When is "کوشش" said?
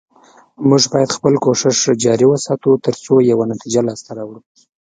1.45-1.77